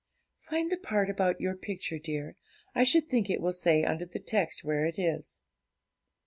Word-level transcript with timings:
'Find 0.49 0.71
the 0.71 0.77
part 0.77 1.11
about 1.11 1.39
your 1.39 1.53
picture, 1.55 1.99
dear; 1.99 2.35
I 2.73 2.83
should 2.83 3.07
think 3.07 3.29
it 3.29 3.39
will 3.39 3.53
say 3.53 3.83
under 3.83 4.07
the 4.07 4.17
text 4.17 4.63
where 4.63 4.83
it 4.87 4.97
is.' 4.97 5.41